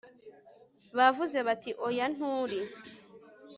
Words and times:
bavuze 0.97 1.37
bati 1.47 1.71
'oya! 1.87 2.05
nturi 2.13 2.59